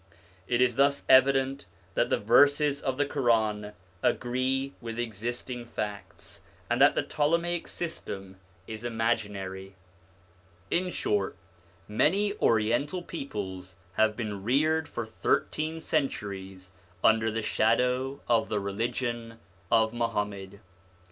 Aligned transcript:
It 0.47 0.61
is 0.61 0.77
thus 0.77 1.05
evident 1.07 1.67
that 1.93 2.09
the 2.09 2.17
verses 2.17 2.81
of 2.81 2.97
the 2.97 3.05
Quran 3.05 3.73
agree 4.01 4.73
with 4.81 4.97
existing 4.97 5.65
facts, 5.65 6.41
and 6.71 6.81
that 6.81 6.95
the 6.95 7.03
Ptolemaic 7.03 7.67
system 7.67 8.37
is 8.65 8.83
imaginary. 8.83 9.75
In 10.71 10.89
short, 10.89 11.37
many 11.87 12.33
Oriental 12.39 13.03
peoples 13.03 13.75
have 13.93 14.15
been 14.15 14.41
reared 14.43 14.89
for 14.89 15.05
thirteen 15.05 15.79
centuries 15.79 16.71
under 17.03 17.29
the 17.29 17.43
shadow 17.43 18.21
of 18.27 18.49
the 18.49 18.59
religion 18.59 19.37
of 19.69 19.93
Muhammad. 19.93 20.61